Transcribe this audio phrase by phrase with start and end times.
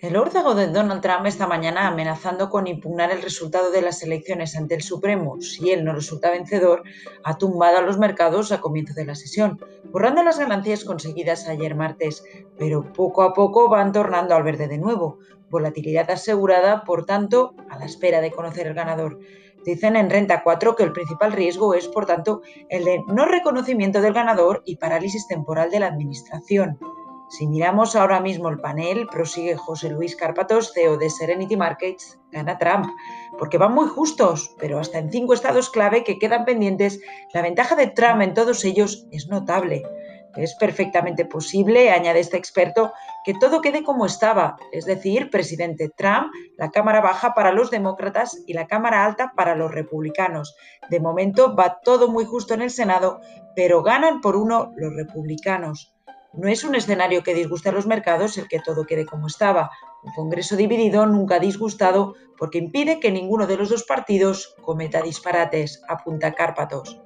[0.00, 4.56] El órdago de Donald Trump esta mañana amenazando con impugnar el resultado de las elecciones
[4.56, 6.84] ante el Supremo si él no resulta vencedor,
[7.22, 9.60] ha tumbado a los mercados a comienzo de la sesión,
[9.92, 12.24] borrando las ganancias conseguidas ayer martes,
[12.58, 15.18] pero poco a poco van tornando al verde de nuevo.
[15.50, 19.18] Volatilidad asegurada, por tanto, a la espera de conocer el ganador.
[19.66, 22.40] Dicen en Renta 4 que el principal riesgo es, por tanto,
[22.70, 26.78] el de no reconocimiento del ganador y parálisis temporal de la administración.
[27.30, 32.58] Si miramos ahora mismo el panel, prosigue José Luis Carpatos, CEO de Serenity Markets, gana
[32.58, 32.86] Trump,
[33.38, 37.00] porque van muy justos, pero hasta en cinco estados clave que quedan pendientes,
[37.32, 39.84] la ventaja de Trump en todos ellos es notable.
[40.34, 42.92] Es perfectamente posible, añade este experto,
[43.24, 48.42] que todo quede como estaba, es decir, presidente Trump, la Cámara Baja para los demócratas
[48.44, 50.56] y la Cámara Alta para los republicanos.
[50.88, 53.20] De momento va todo muy justo en el Senado,
[53.54, 55.94] pero ganan por uno los republicanos.
[56.32, 59.70] No es un escenario que disguste a los mercados el que todo quede como estaba.
[60.04, 65.02] Un Congreso dividido nunca ha disgustado porque impide que ninguno de los dos partidos cometa
[65.02, 67.00] disparates, apunta Cárpatos.